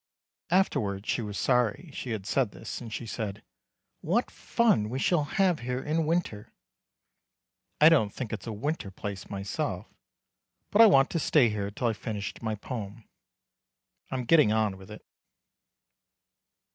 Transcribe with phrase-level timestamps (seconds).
[0.49, 3.43] Afterwards she was sorry she had said this and she said:
[3.99, 6.51] "What fun we shall have here in winter."
[7.79, 9.85] I don't think it's a winter place myself,
[10.71, 13.03] but I want to stay here till I've finished my poem.
[14.09, 15.05] I'm getting on with it.